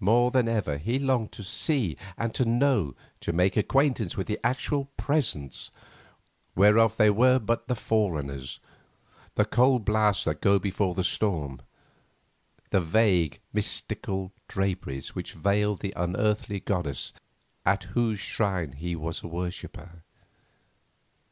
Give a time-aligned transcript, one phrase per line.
[0.00, 4.40] More than ever he longed to see and to know, to make acquaintance with the
[4.44, 5.70] actual presence,
[6.56, 8.58] whereof they were but the forerunners,
[9.36, 11.62] the cold blasts that go before the storm,
[12.70, 17.12] the vague, mystical draperies which veiled the unearthly goddess
[17.64, 20.02] at whose shrine he was a worshipper.